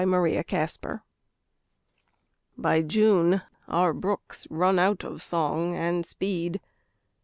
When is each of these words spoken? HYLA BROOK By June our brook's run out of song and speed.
HYLA 0.03 0.45
BROOK 0.47 1.01
By 2.57 2.81
June 2.81 3.43
our 3.67 3.93
brook's 3.93 4.47
run 4.49 4.79
out 4.79 5.03
of 5.03 5.21
song 5.21 5.75
and 5.75 6.03
speed. 6.07 6.59